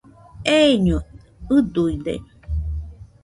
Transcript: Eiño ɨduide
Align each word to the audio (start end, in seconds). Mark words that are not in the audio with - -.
Eiño 0.61 0.97
ɨduide 1.55 2.13